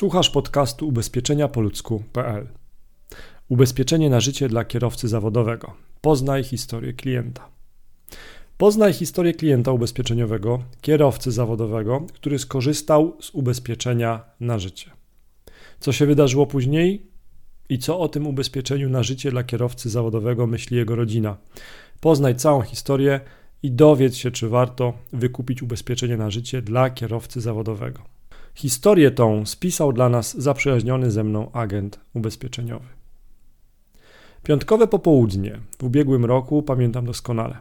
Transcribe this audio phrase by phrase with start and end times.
[0.00, 2.46] Słuchasz podcastu ubezpieczenia po ludzku.pl.
[3.48, 5.72] Ubezpieczenie na życie dla kierowcy zawodowego.
[6.00, 7.48] Poznaj historię klienta.
[8.58, 14.90] Poznaj historię klienta ubezpieczeniowego, kierowcy zawodowego, który skorzystał z ubezpieczenia na życie.
[15.80, 17.06] Co się wydarzyło później
[17.68, 21.36] i co o tym ubezpieczeniu na życie dla kierowcy zawodowego myśli jego rodzina.
[22.00, 23.20] Poznaj całą historię
[23.62, 28.19] i dowiedz się, czy warto wykupić ubezpieczenie na życie dla kierowcy zawodowego.
[28.54, 32.86] Historię tą spisał dla nas zaprzyjaźniony ze mną agent ubezpieczeniowy.
[34.42, 37.56] Piątkowe popołudnie w ubiegłym roku pamiętam doskonale.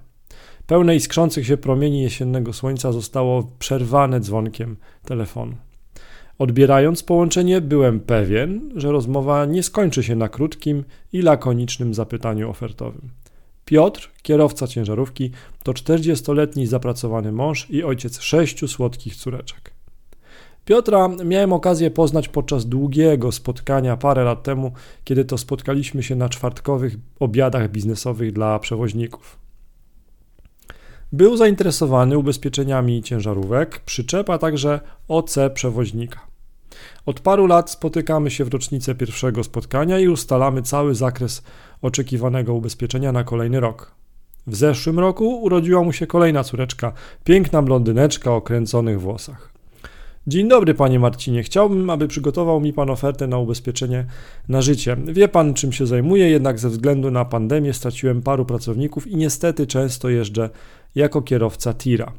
[0.67, 5.55] Pełne iskrzących się promieni jesiennego słońca zostało przerwane dzwonkiem telefonu.
[6.39, 10.83] Odbierając połączenie, byłem pewien, że rozmowa nie skończy się na krótkim
[11.13, 13.09] i lakonicznym zapytaniu ofertowym.
[13.65, 15.31] Piotr, kierowca ciężarówki,
[15.63, 19.78] to 40-letni zapracowany mąż i ojciec sześciu słodkich córeczek.
[20.69, 24.71] Piotra miałem okazję poznać podczas długiego spotkania parę lat temu,
[25.03, 29.39] kiedy to spotkaliśmy się na czwartkowych obiadach biznesowych dla przewoźników.
[31.11, 36.19] Był zainteresowany ubezpieczeniami ciężarówek, przyczepa także OC przewoźnika.
[37.05, 41.43] Od paru lat spotykamy się w rocznicę pierwszego spotkania i ustalamy cały zakres
[41.81, 43.91] oczekiwanego ubezpieczenia na kolejny rok.
[44.47, 49.48] W zeszłym roku urodziła mu się kolejna córeczka, piękna blondyneczka o kręconych włosach.
[50.27, 51.43] Dzień dobry, panie Marcinie.
[51.43, 54.05] Chciałbym, aby przygotował mi pan ofertę na ubezpieczenie
[54.49, 54.97] na życie.
[55.05, 59.67] Wie pan, czym się zajmuję, jednak ze względu na pandemię straciłem paru pracowników i niestety
[59.67, 60.49] często jeżdżę
[60.95, 62.11] jako kierowca tira.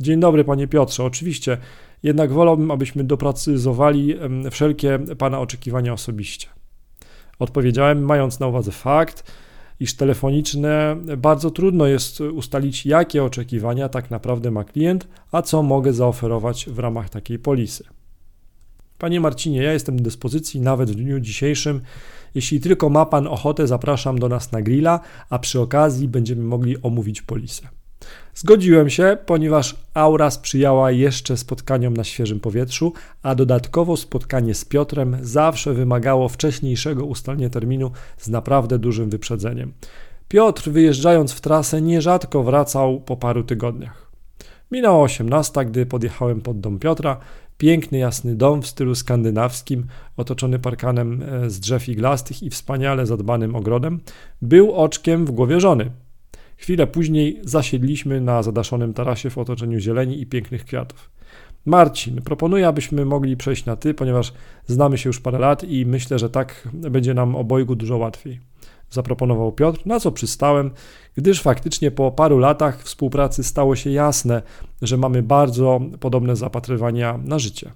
[0.00, 1.04] Dzień dobry, panie Piotrze.
[1.04, 1.58] Oczywiście,
[2.02, 4.14] jednak wolałbym, abyśmy doprecyzowali
[4.50, 6.48] wszelkie pana oczekiwania osobiście.
[7.38, 9.32] Odpowiedziałem, mając na uwadze fakt,
[9.80, 15.92] iż telefoniczne bardzo trudno jest ustalić, jakie oczekiwania tak naprawdę ma klient, a co mogę
[15.92, 17.84] zaoferować w ramach takiej polisy.
[18.98, 21.80] Panie Marcinie, ja jestem do dyspozycji nawet w dniu dzisiejszym.
[22.34, 26.82] Jeśli tylko ma Pan ochotę, zapraszam do nas na grilla, a przy okazji będziemy mogli
[26.82, 27.68] omówić polisę.
[28.34, 35.16] Zgodziłem się, ponieważ aura sprzyjała jeszcze spotkaniom na świeżym powietrzu, a dodatkowo spotkanie z Piotrem
[35.20, 39.72] zawsze wymagało wcześniejszego ustalenia terminu z naprawdę dużym wyprzedzeniem.
[40.28, 44.06] Piotr, wyjeżdżając w trasę, nierzadko wracał po paru tygodniach.
[44.70, 47.16] Minęła 18, gdy podjechałem pod dom Piotra.
[47.58, 49.86] Piękny, jasny dom w stylu skandynawskim,
[50.16, 54.00] otoczony parkanem e, z drzew iglastych i wspaniale zadbanym ogrodem,
[54.42, 55.90] był oczkiem w głowie żony.
[56.56, 61.10] Chwilę później zasiedliśmy na zadaszonym tarasie w otoczeniu zieleni i pięknych kwiatów.
[61.66, 64.32] Marcin, proponuję, abyśmy mogli przejść na ty, ponieważ
[64.66, 68.40] znamy się już parę lat i myślę, że tak będzie nam obojgu dużo łatwiej.
[68.90, 70.70] Zaproponował Piotr, na co przystałem,
[71.14, 74.42] gdyż faktycznie po paru latach współpracy stało się jasne,
[74.82, 77.72] że mamy bardzo podobne zapatrywania na życie.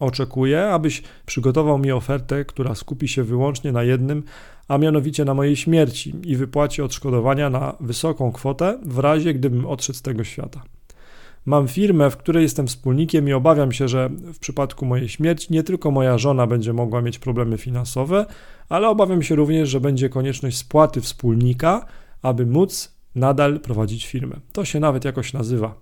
[0.00, 4.22] Oczekuję, abyś przygotował mi ofertę, która skupi się wyłącznie na jednym,
[4.68, 9.98] a mianowicie na mojej śmierci i wypłacie odszkodowania na wysoką kwotę w razie gdybym odszedł
[9.98, 10.62] z tego świata.
[11.46, 15.62] Mam firmę, w której jestem wspólnikiem i obawiam się, że w przypadku mojej śmierci nie
[15.62, 18.26] tylko moja żona będzie mogła mieć problemy finansowe,
[18.68, 21.86] ale obawiam się również, że będzie konieczność spłaty wspólnika,
[22.22, 24.36] aby móc nadal prowadzić firmę.
[24.52, 25.74] To się nawet jakoś nazywa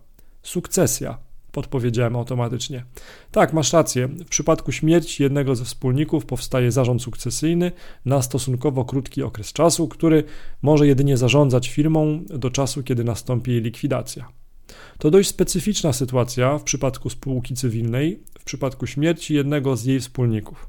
[0.42, 1.18] sukcesja
[1.56, 2.84] podpowiedziałem automatycznie.
[3.30, 4.08] Tak, masz rację.
[4.08, 7.72] W przypadku śmierci jednego ze wspólników powstaje zarząd sukcesyjny
[8.04, 10.24] na stosunkowo krótki okres czasu, który
[10.62, 14.28] może jedynie zarządzać firmą do czasu, kiedy nastąpi jej likwidacja.
[14.98, 20.66] To dość specyficzna sytuacja w przypadku spółki cywilnej, w przypadku śmierci jednego z jej wspólników.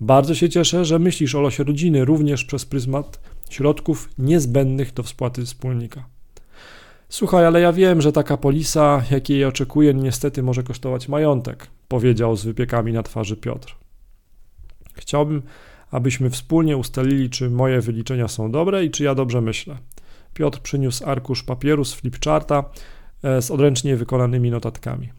[0.00, 3.20] Bardzo się cieszę, że myślisz o losie rodziny również przez pryzmat
[3.50, 6.15] środków niezbędnych do spłaty wspólnika.
[7.08, 12.44] Słuchaj, ale ja wiem, że taka polisa, jakiej oczekuję, niestety może kosztować majątek, powiedział z
[12.44, 13.76] wypiekami na twarzy Piotr.
[14.94, 15.42] Chciałbym,
[15.90, 19.78] abyśmy wspólnie ustalili, czy moje wyliczenia są dobre i czy ja dobrze myślę.
[20.34, 22.64] Piotr przyniósł arkusz papieru z flipcharta
[23.22, 25.12] e, z odręcznie wykonanymi notatkami.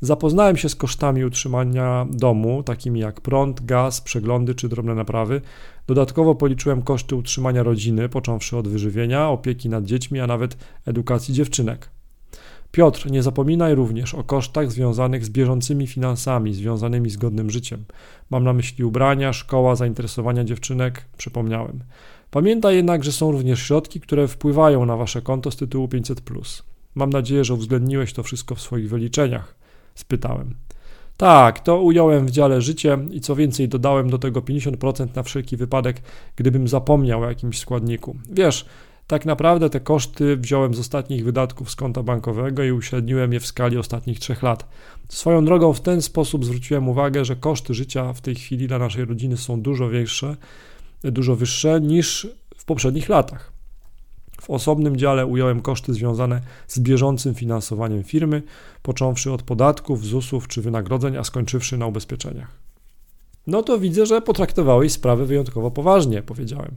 [0.00, 5.40] Zapoznałem się z kosztami utrzymania domu, takimi jak prąd, gaz, przeglądy czy drobne naprawy.
[5.86, 10.56] Dodatkowo policzyłem koszty utrzymania rodziny, począwszy od wyżywienia, opieki nad dziećmi, a nawet
[10.86, 11.90] edukacji dziewczynek.
[12.72, 17.84] Piotr, nie zapominaj również o kosztach związanych z bieżącymi finansami, związanymi z godnym życiem.
[18.30, 21.80] Mam na myśli ubrania, szkoła, zainteresowania dziewczynek, przypomniałem.
[22.30, 26.20] Pamiętaj jednak, że są również środki, które wpływają na wasze konto z tytułu 500.
[26.94, 29.63] Mam nadzieję, że uwzględniłeś to wszystko w swoich wyliczeniach
[29.94, 30.54] spytałem.
[31.16, 35.56] Tak, to ująłem w dziale życie i co więcej dodałem do tego 50% na wszelki
[35.56, 36.02] wypadek,
[36.36, 38.16] gdybym zapomniał o jakimś składniku.
[38.30, 38.66] Wiesz,
[39.06, 43.46] Tak naprawdę te koszty wziąłem z ostatnich wydatków z konta bankowego i uśredniłem je w
[43.46, 44.68] skali ostatnich trzech lat.
[45.08, 49.04] Swoją drogą w ten sposób zwróciłem uwagę, że koszty życia w tej chwili dla naszej
[49.04, 50.36] rodziny są dużo większe,
[51.02, 53.53] dużo wyższe niż w poprzednich latach.
[54.44, 58.42] W osobnym dziale ująłem koszty związane z bieżącym finansowaniem firmy,
[58.82, 62.48] począwszy od podatków, ZUS-ów czy wynagrodzeń, a skończywszy na ubezpieczeniach.
[63.46, 66.74] No to widzę, że potraktowałeś sprawę wyjątkowo poważnie, powiedziałem.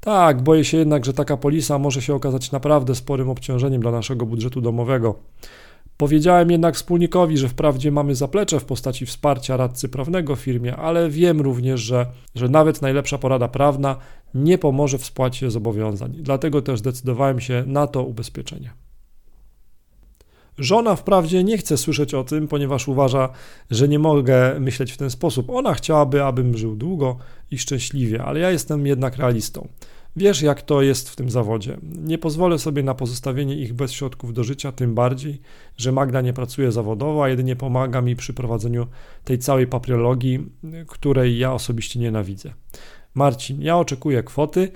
[0.00, 4.26] Tak, boję się jednak, że taka polisa może się okazać naprawdę sporym obciążeniem dla naszego
[4.26, 5.14] budżetu domowego.
[6.00, 11.10] Powiedziałem jednak wspólnikowi, że wprawdzie mamy zaplecze w postaci wsparcia radcy prawnego w firmie, ale
[11.10, 13.96] wiem również, że, że nawet najlepsza porada prawna
[14.34, 16.16] nie pomoże w spłacie zobowiązań.
[16.18, 18.70] Dlatego też zdecydowałem się na to ubezpieczenie.
[20.58, 23.28] Żona wprawdzie nie chce słyszeć o tym, ponieważ uważa,
[23.70, 25.50] że nie mogę myśleć w ten sposób.
[25.50, 27.16] Ona chciałaby, abym żył długo
[27.50, 29.68] i szczęśliwie, ale ja jestem jednak realistą.
[30.16, 31.76] Wiesz, jak to jest w tym zawodzie.
[31.82, 35.40] Nie pozwolę sobie na pozostawienie ich bez środków do życia, tym bardziej,
[35.76, 38.86] że Magda nie pracuje zawodowo, a jedynie pomaga mi przy prowadzeniu
[39.24, 40.46] tej całej papierologii,
[40.86, 42.52] której ja osobiście nienawidzę.
[43.14, 44.72] Marcin, ja oczekuję kwoty.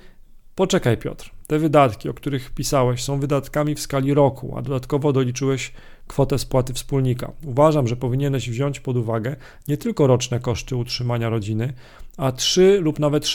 [0.55, 1.31] Poczekaj, Piotr.
[1.47, 5.73] Te wydatki, o których pisałeś, są wydatkami w skali roku, a dodatkowo doliczyłeś
[6.07, 7.33] kwotę spłaty wspólnika.
[7.45, 9.37] Uważam, że powinieneś wziąć pod uwagę
[9.69, 11.73] nie tylko roczne koszty utrzymania rodziny,
[12.17, 13.27] a trzy lub nawet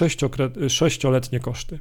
[0.67, 1.79] sześcioletnie koszty.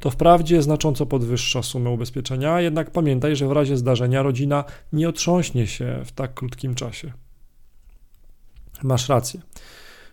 [0.00, 5.66] To wprawdzie znacząco podwyższa sumę ubezpieczenia, jednak pamiętaj, że w razie zdarzenia rodzina nie otrząśnie
[5.66, 7.12] się w tak krótkim czasie.
[8.82, 9.40] Masz rację.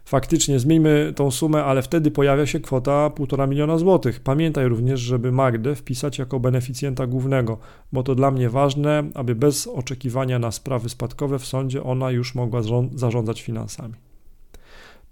[0.07, 4.19] Faktycznie zmieńmy tą sumę, ale wtedy pojawia się kwota 1,5 miliona złotych.
[4.19, 7.57] Pamiętaj również, żeby Magdę wpisać jako beneficjenta głównego,
[7.91, 12.35] bo to dla mnie ważne, aby bez oczekiwania na sprawy spadkowe w sądzie ona już
[12.35, 12.61] mogła
[12.95, 13.93] zarządzać finansami.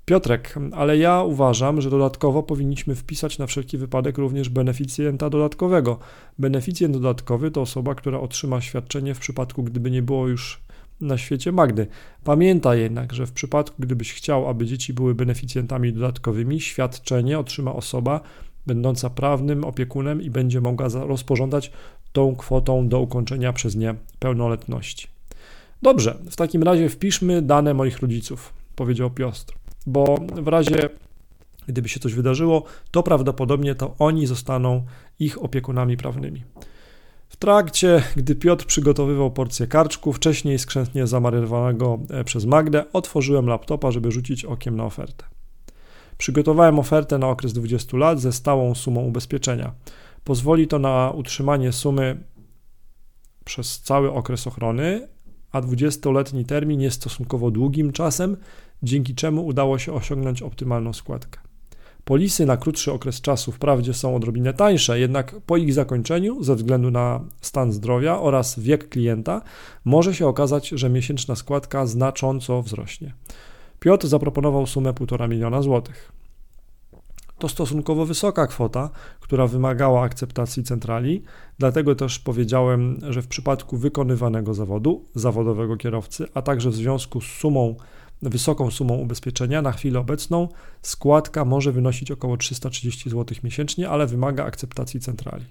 [0.06, 6.00] Piotrek, ale ja uważam, że dodatkowo powinniśmy wpisać na wszelki wypadek również beneficjenta dodatkowego.
[6.40, 10.65] Beneficjent dodatkowy to osoba, która otrzyma świadczenie w przypadku, gdyby nie było już
[11.02, 11.88] na świecie Magdy.
[12.24, 18.22] Pamiętaj jednak, że w przypadku, gdybyś chciał, aby dzieci były beneficjentami dodatkowymi, świadczenie otrzyma osoba
[18.68, 21.72] będąca prawnym opiekunem i będzie mogła rozporządzać
[22.14, 25.08] tą kwotą do ukończenia przez nie pełnoletności.
[25.82, 29.54] Dobrze, w takim razie wpiszmy dane moich rodziców, powiedział Piotr,
[29.88, 30.90] bo w razie
[31.68, 34.86] gdyby się coś wydarzyło, to prawdopodobnie to oni zostaną
[35.20, 36.44] ich opiekunami prawnymi.
[37.28, 43.92] W trakcie, gdy Piotr przygotowywał porcję karczku, wcześniej skrzętnie zamarynowanego e, przez Magdę, otworzyłem laptopa,
[43.92, 45.26] żeby rzucić okiem na ofertę.
[46.18, 49.74] Przygotowałem ofertę na okres 20 lat ze stałą sumą ubezpieczenia.
[50.24, 52.24] Pozwoli to na utrzymanie sumy
[53.46, 55.08] przez cały okres ochrony,
[55.52, 58.38] a 20-letni termin jest stosunkowo długim czasem,
[58.84, 61.45] dzięki czemu udało się osiągnąć optymalną składkę.
[62.06, 66.92] Polisy na krótszy okres czasu wprawdzie są odrobinę tańsze, jednak po ich zakończeniu, ze względu
[66.92, 69.42] na stan zdrowia oraz wiek klienta,
[69.86, 73.14] może się okazać, że miesięczna składka znacząco wzrośnie.
[73.80, 76.12] Piotr zaproponował sumę 1,5 miliona złotych.
[77.38, 81.24] To stosunkowo wysoka kwota, która wymagała akceptacji centrali,
[81.60, 87.26] dlatego też powiedziałem, że w przypadku wykonywanego zawodu, zawodowego kierowcy, a także w związku z
[87.26, 87.76] sumą
[88.30, 89.62] wysoką sumą ubezpieczenia.
[89.62, 90.48] Na chwilę obecną
[90.82, 95.46] składka może wynosić około 330 zł miesięcznie, ale wymaga akceptacji centrali.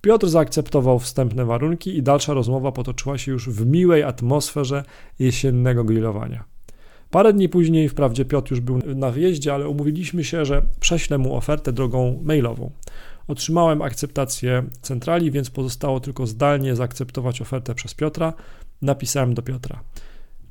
[0.00, 4.84] Piotr zaakceptował wstępne warunki i dalsza rozmowa potoczyła się już w miłej atmosferze
[5.18, 6.44] jesiennego grillowania.
[7.10, 11.36] Parę dni później, wprawdzie Piotr już był na wyjeździe, ale umówiliśmy się, że prześlę mu
[11.36, 12.70] ofertę drogą mailową.
[13.28, 18.32] Otrzymałem akceptację centrali, więc pozostało tylko zdalnie zaakceptować ofertę przez Piotra.
[18.82, 19.80] Napisałem do Piotra.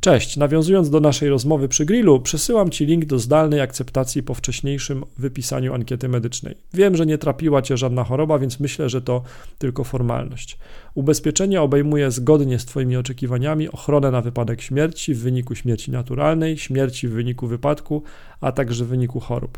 [0.03, 5.03] Cześć, nawiązując do naszej rozmowy przy grillu, przesyłam Ci link do zdalnej akceptacji po wcześniejszym
[5.17, 6.55] wypisaniu ankiety medycznej.
[6.73, 9.23] Wiem, że nie trapiła Cię żadna choroba, więc myślę, że to
[9.57, 10.57] tylko formalność.
[10.95, 17.07] Ubezpieczenie obejmuje zgodnie z Twoimi oczekiwaniami ochronę na wypadek śmierci w wyniku śmierci naturalnej, śmierci
[17.07, 18.03] w wyniku wypadku,
[18.41, 19.57] a także w wyniku chorób.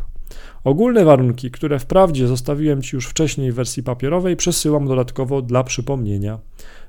[0.63, 6.39] Ogólne warunki, które wprawdzie zostawiłem Ci już wcześniej w wersji papierowej, przesyłam dodatkowo dla przypomnienia.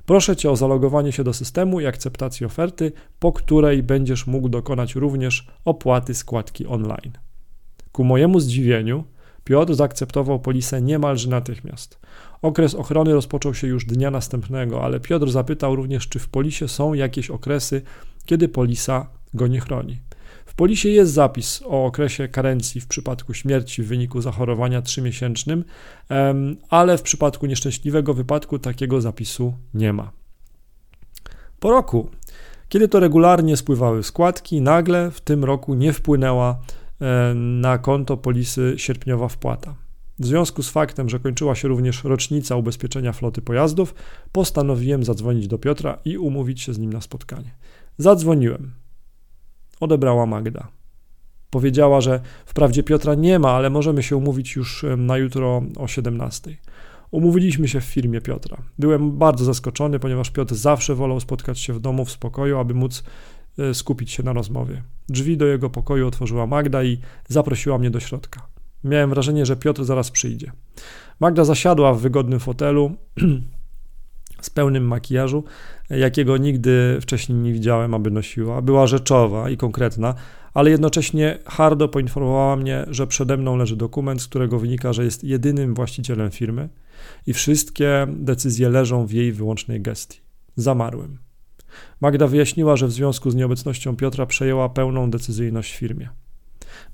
[0.06, 4.94] Proszę Cię o zalogowanie się do systemu i akceptację oferty, po której będziesz mógł dokonać
[4.94, 7.12] również opłaty składki online.
[7.92, 9.04] Ku mojemu zdziwieniu,
[9.44, 11.98] Piotr zaakceptował polisę niemalże natychmiast.
[12.42, 16.94] Okres ochrony rozpoczął się już dnia następnego, ale Piotr zapytał również, czy w polisie są
[16.94, 17.82] jakieś okresy,
[18.24, 19.98] kiedy polisa go nie chroni.
[20.56, 25.64] Polisie jest zapis o okresie karencji w przypadku śmierci w wyniku zachorowania trzymiesięcznym,
[26.70, 30.10] ale w przypadku nieszczęśliwego wypadku takiego zapisu nie ma.
[31.60, 32.10] Po roku,
[32.68, 36.58] kiedy to regularnie spływały składki, nagle w tym roku nie wpłynęła
[37.34, 39.74] na konto polisy sierpniowa wpłata.
[40.18, 43.94] W związku z faktem, że kończyła się również rocznica ubezpieczenia floty pojazdów,
[44.32, 47.50] postanowiłem zadzwonić do Piotra i umówić się z nim na spotkanie.
[47.98, 48.85] Zadzwoniłem.
[49.80, 50.68] Odebrała Magda.
[51.50, 56.56] Powiedziała, że wprawdzie Piotra nie ma, ale możemy się umówić już na jutro o 17.
[57.10, 58.56] Umówiliśmy się w firmie Piotra.
[58.78, 63.04] Byłem bardzo zaskoczony, ponieważ Piotr zawsze wolał spotkać się w domu w spokoju, aby móc
[63.58, 64.82] e, skupić się na rozmowie.
[65.08, 68.46] Drzwi do jego pokoju otworzyła Magda i zaprosiła mnie do środka.
[68.84, 70.52] Miałem wrażenie, że Piotr zaraz przyjdzie.
[71.20, 72.92] Magda zasiadła w wygodnym fotelu
[74.40, 75.44] z pełnym makijażu,
[75.90, 78.62] jakiego nigdy wcześniej nie widziałem, aby nosiła.
[78.62, 80.14] Była rzeczowa i konkretna,
[80.54, 85.24] ale jednocześnie hardo poinformowała mnie, że przede mną leży dokument, z którego wynika, że jest
[85.24, 86.68] jedynym właścicielem firmy
[87.26, 90.20] i wszystkie decyzje leżą w jej wyłącznej gestii.
[90.56, 91.18] Zamarłem.
[92.00, 96.08] Magda wyjaśniła, że w związku z nieobecnością Piotra przejęła pełną decyzyjność w firmie.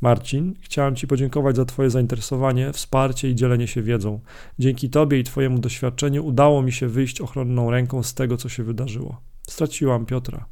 [0.01, 4.21] Marcin, chciałem Ci podziękować za Twoje zainteresowanie, wsparcie i dzielenie się wiedzą.
[4.59, 8.65] Dzięki Tobie i Twojemu doświadczeniu udało mi się wyjść ochronną ręką z tego, co się
[8.65, 9.21] wydarzyło.
[9.49, 10.47] Straciłam Piotra.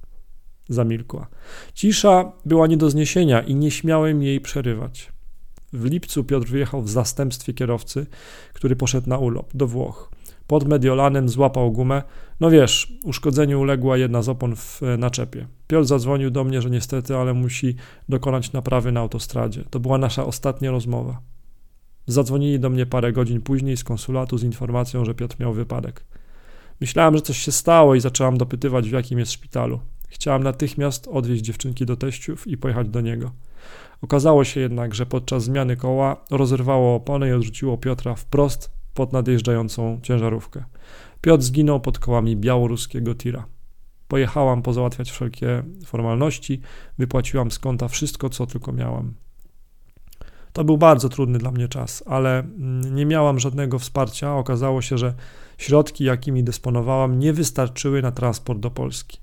[0.68, 1.28] Zamilkła.
[1.74, 5.12] Cisza była nie do zniesienia i nie śmiałem jej przerywać.
[5.72, 8.06] W lipcu Piotr wyjechał w zastępstwie kierowcy,
[8.52, 10.10] który poszedł na urlop do Włoch.
[10.50, 12.02] Pod Mediolanem złapał gumę.
[12.40, 15.46] No wiesz, uszkodzeniu uległa jedna z opon w e, naczepie.
[15.66, 17.74] Piotr zadzwonił do mnie, że niestety, ale musi
[18.08, 19.64] dokonać naprawy na autostradzie.
[19.70, 21.20] To była nasza ostatnia rozmowa.
[22.06, 26.04] Zadzwonili do mnie parę godzin później z konsulatu z informacją, że Piotr miał wypadek.
[26.80, 29.80] Myślałem, że coś się stało i zaczęłam dopytywać, w jakim jest szpitalu.
[30.08, 33.30] Chciałam natychmiast odwieźć dziewczynki do teściów i pojechać do niego.
[34.02, 40.00] Okazało się jednak, że podczas zmiany koła rozerwało oponę i odrzuciło Piotra wprost pod nadjeżdżającą
[40.02, 40.64] ciężarówkę.
[41.20, 43.46] Piotr zginął pod kołami białoruskiego tira.
[44.08, 46.60] Pojechałam pozałatwiać wszelkie formalności,
[46.98, 49.14] wypłaciłam z konta wszystko, co tylko miałam.
[50.52, 54.36] To był bardzo trudny dla mnie czas, ale mm, nie miałam żadnego wsparcia.
[54.36, 55.14] Okazało się, że
[55.58, 59.18] środki, jakimi dysponowałam, nie wystarczyły na transport do Polski.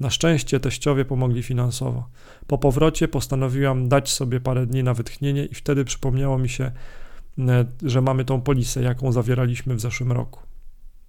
[0.00, 2.08] Na szczęście teściowie pomogli finansowo.
[2.46, 6.72] Po powrocie postanowiłam dać sobie parę dni na wytchnienie i wtedy przypomniało mi się,
[7.82, 10.40] że mamy tą polisę, jaką zawieraliśmy w zeszłym roku.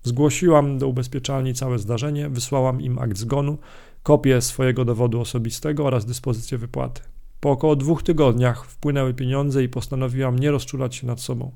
[0.04, 3.58] Zgłosiłam do ubezpieczalni całe zdarzenie, wysłałam im akt zgonu,
[4.04, 7.02] kopię swojego dowodu osobistego oraz dyspozycję wypłaty.
[7.40, 11.52] Po około dwóch tygodniach wpłynęły pieniądze i postanowiłam nie rozczulać się nad sobą.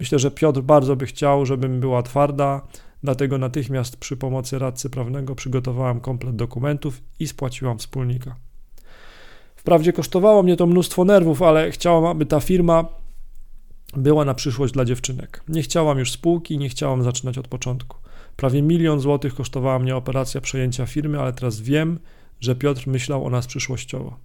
[0.00, 2.60] Myślę, że Piotr bardzo by chciał, żebym była twarda,
[3.02, 8.36] dlatego natychmiast przy pomocy radcy prawnego przygotowałam komplet dokumentów i spłaciłam wspólnika.
[9.56, 12.84] Wprawdzie kosztowało mnie to mnóstwo nerwów, ale chciałam, aby ta firma
[13.96, 15.42] była na przyszłość dla dziewczynek.
[15.48, 17.96] Nie chciałam już spółki, nie chciałam zaczynać od początku.
[18.36, 21.98] Prawie milion złotych kosztowała mnie operacja przejęcia firmy, ale teraz wiem,
[22.40, 24.16] że Piotr myślał o nas przyszłościowo.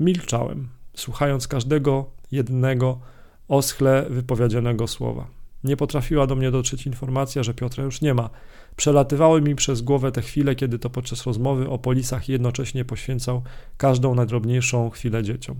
[0.00, 3.00] Milczałem, słuchając każdego jednego
[3.48, 5.26] oschle wypowiedzianego słowa.
[5.64, 8.30] Nie potrafiła do mnie dotrzeć informacja, że Piotra już nie ma.
[8.76, 13.42] Przelatywały mi przez głowę te chwile, kiedy to podczas rozmowy o polisach jednocześnie poświęcał
[13.76, 15.56] każdą najdrobniejszą chwilę dzieciom.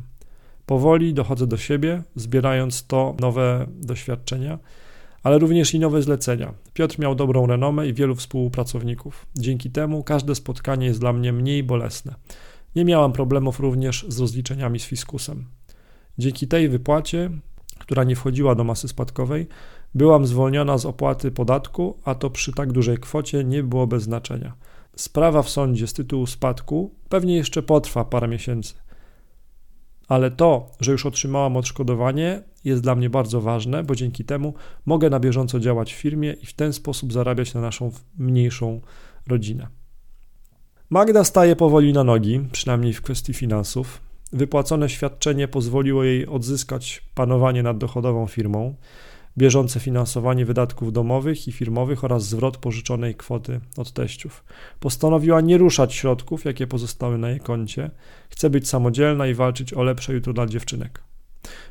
[0.66, 4.59] Powoli dochodzę do siebie, zbierając to nowe doświadczenia,
[5.23, 6.54] ale również i nowe zlecenia.
[6.75, 9.26] Piotr miał dobrą renomę i wielu współpracowników.
[9.37, 12.14] Dzięki temu każde spotkanie jest dla mnie mniej bolesne.
[12.76, 15.44] Nie miałam problemów również z rozliczeniami z fiskusem.
[16.18, 17.30] Dzięki tej wypłacie,
[17.78, 19.47] która nie wchodziła do masy spadkowej,
[19.94, 24.54] byłam zwolniona z opłaty podatku, a to przy tak dużej kwocie nie było bez znaczenia.
[24.97, 28.75] Sprawa w sądzie z tytułu spadku pewnie jeszcze potrwa parę miesięcy.
[30.08, 34.54] Ale to, że już otrzymałam odszkodowanie, jest dla mnie bardzo ważne, bo dzięki temu
[34.87, 38.80] mogę na bieżąco działać w firmie i w ten sposób zarabiać na naszą mniejszą
[39.26, 39.66] rodzinę.
[40.90, 44.00] Magda staje powoli na nogi, przynajmniej w kwestii finansów.
[44.32, 48.75] Wypłacone świadczenie pozwoliło jej odzyskać panowanie nad dochodową firmą
[49.38, 54.44] bieżące finansowanie wydatków domowych i firmowych oraz zwrot pożyczonej kwoty od teściów.
[54.80, 57.90] Postanowiła nie ruszać środków, jakie pozostały na jej koncie.
[58.30, 61.02] Chce być samodzielna i walczyć o lepsze jutro dla dziewczynek.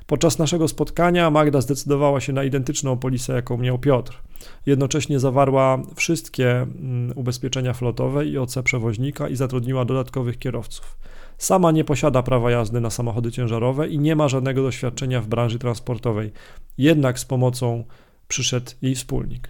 [0.07, 4.21] Podczas naszego spotkania Magda zdecydowała się na identyczną polisę, jaką miał Piotr.
[4.65, 10.97] Jednocześnie zawarła wszystkie mm, ubezpieczenia flotowe i OC przewoźnika i zatrudniła dodatkowych kierowców.
[11.37, 15.59] Sama nie posiada prawa jazdy na samochody ciężarowe i nie ma żadnego doświadczenia w branży
[15.59, 16.31] transportowej.
[16.77, 17.83] Jednak z pomocą
[18.27, 19.49] przyszedł jej wspólnik.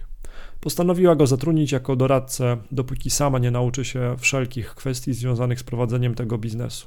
[0.60, 6.14] Postanowiła go zatrudnić jako doradcę, dopóki sama nie nauczy się wszelkich kwestii związanych z prowadzeniem
[6.14, 6.86] tego biznesu.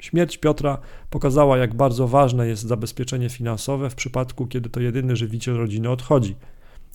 [0.00, 0.78] Śmierć Piotra
[1.10, 6.36] pokazała, jak bardzo ważne jest zabezpieczenie finansowe w przypadku, kiedy to jedyny żywiciel rodziny odchodzi.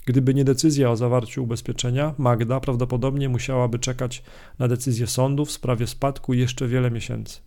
[0.06, 4.24] Gdyby nie decyzja o zawarciu ubezpieczenia, Magda prawdopodobnie musiałaby czekać
[4.60, 7.40] na decyzję sądu w sprawie spadku jeszcze wiele miesięcy.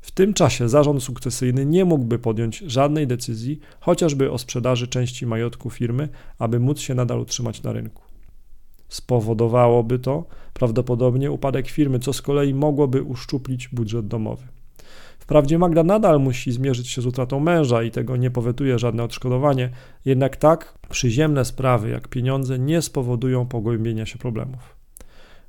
[0.00, 5.70] W tym czasie zarząd sukcesyjny nie mógłby podjąć żadnej decyzji, chociażby o sprzedaży części majątku
[5.70, 6.08] firmy,
[6.38, 8.02] aby móc się nadal utrzymać na rynku.
[8.88, 10.24] Spowodowałoby to
[10.54, 14.59] prawdopodobnie upadek firmy, co z kolei mogłoby uszczuplić budżet domowy.
[15.30, 19.70] Wprawdzie Magda nadal musi zmierzyć się z utratą męża i tego nie powetuje żadne odszkodowanie,
[20.04, 24.76] jednak tak przyziemne sprawy jak pieniądze nie spowodują pogłębienia się problemów.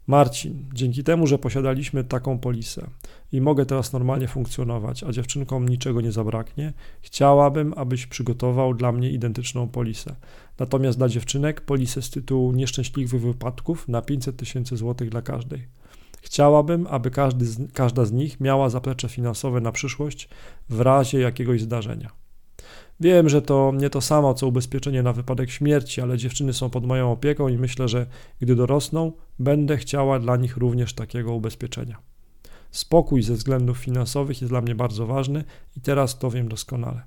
[0.07, 2.87] Marcin, dzięki temu, że posiadaliśmy taką polisę
[3.31, 9.09] i mogę teraz normalnie funkcjonować, a dziewczynkom niczego nie zabraknie, chciałabym, abyś przygotował dla mnie
[9.09, 10.15] identyczną polisę.
[10.59, 15.80] Natomiast dla dziewczynek polisę z tytułu nieszczęśliwych wypadków na 500 tysięcy złotych dla każdej.
[16.21, 20.29] Chciałabym, aby każdy z, każda z nich miała zaplecze finansowe na przyszłość
[20.69, 22.11] w razie jakiegoś zdarzenia.
[22.99, 26.85] Wiem, że to nie to samo co ubezpieczenie na wypadek śmierci, ale dziewczyny są pod
[26.85, 28.05] moją opieką i myślę, że
[28.41, 31.97] gdy dorosną, będę chciała dla nich również takiego ubezpieczenia.
[32.71, 35.43] Spokój ze względów finansowych jest dla mnie bardzo ważny
[35.77, 37.01] i teraz to wiem doskonale.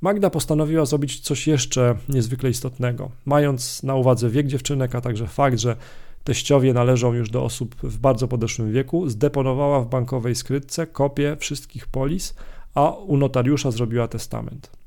[0.00, 3.10] Magda postanowiła zrobić coś jeszcze niezwykle istotnego.
[3.24, 5.76] Mając na uwadze wiek dziewczynek, a także fakt, że
[6.24, 11.86] teściowie należą już do osób w bardzo podeszłym wieku, zdeponowała w bankowej skrytce kopię wszystkich
[11.86, 12.34] polis,
[12.74, 14.78] a u notariusza zrobiła testament.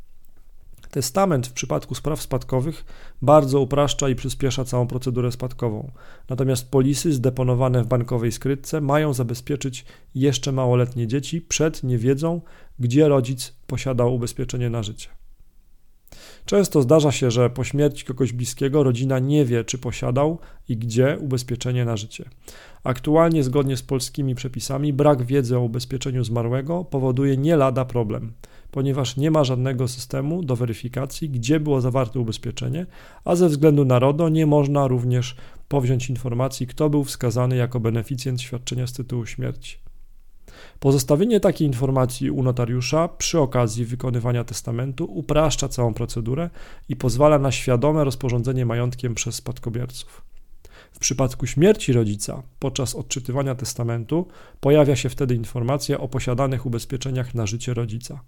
[0.92, 2.86] Testament w przypadku spraw spadkowych
[3.22, 5.92] bardzo upraszcza i przyspiesza całą procedurę spadkową.
[6.30, 9.86] Natomiast polisy zdeponowane w bankowej skrytce mają zabezpieczyć
[10.16, 12.42] jeszcze małoletnie dzieci przed niewiedzą,
[12.80, 15.21] gdzie rodzic posiadał ubezpieczenie na życie.
[16.46, 20.38] Często zdarza się, że po śmierci kogoś bliskiego rodzina nie wie, czy posiadał
[20.70, 22.30] i gdzie ubezpieczenie na życie.
[22.84, 28.34] Aktualnie, zgodnie z polskimi przepisami, brak wiedzy o ubezpieczeniu zmarłego powoduje nie lada problem,
[28.72, 32.86] ponieważ nie ma żadnego systemu do weryfikacji, gdzie było zawarte ubezpieczenie,
[33.26, 35.36] a ze względu na RODO nie można również
[35.68, 39.91] powziąć informacji, kto był wskazany jako beneficjent świadczenia z tytułu śmierci.
[40.80, 46.50] Pozostawienie takiej informacji u notariusza przy okazji wykonywania testamentu upraszcza całą procedurę
[46.90, 50.22] i pozwala na świadome rozporządzenie majątkiem przez spadkobierców.
[50.92, 54.28] W przypadku śmierci rodzica podczas odczytywania testamentu
[54.60, 58.22] pojawia się wtedy informacja o posiadanych ubezpieczeniach na życie rodzica.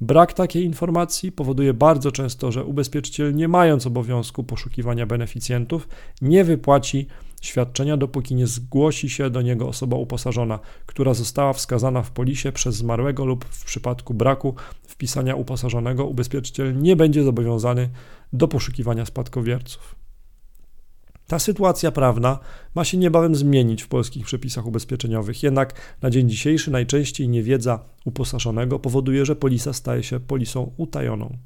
[0.00, 5.88] Brak takiej informacji powoduje bardzo często, że ubezpieczyciel, nie mając obowiązku poszukiwania beneficjentów,
[6.22, 7.06] nie wypłaci
[7.40, 12.76] świadczenia, dopóki nie zgłosi się do niego osoba uposażona, która została wskazana w polisie przez
[12.76, 17.88] zmarłego lub w przypadku braku wpisania uposażonego, ubezpieczyciel nie będzie zobowiązany
[18.32, 19.94] do poszukiwania spadkobierców.
[21.30, 22.38] Ta sytuacja prawna
[22.74, 28.78] ma się niebawem zmienić w polskich przepisach ubezpieczeniowych, jednak na dzień dzisiejszy najczęściej niewiedza uposażonego
[28.78, 31.36] powoduje, że polisa staje się polisą utajoną.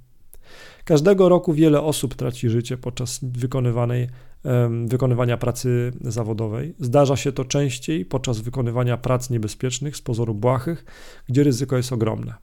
[0.85, 4.09] Każdego roku wiele osób traci życie podczas wykonywanej,
[4.87, 6.75] wykonywania pracy zawodowej.
[6.79, 10.85] Zdarza się to częściej podczas wykonywania prac niebezpiecznych, z pozoru błahych,
[11.29, 12.35] gdzie ryzyko jest ogromne.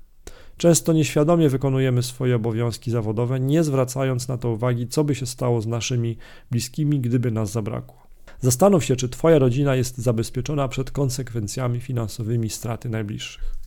[0.62, 5.62] Często nieświadomie wykonujemy swoje obowiązki zawodowe, nie zwracając na to uwagi, co by się stało
[5.62, 6.18] z naszymi
[6.52, 8.08] bliskimi, gdyby nas zabrakło.
[8.40, 13.61] Zastanów się, czy Twoja rodzina jest zabezpieczona przed konsekwencjami finansowymi straty najbliższych.